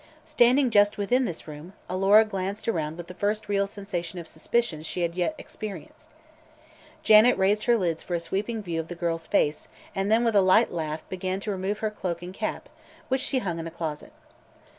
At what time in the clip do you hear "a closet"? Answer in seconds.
13.67-14.11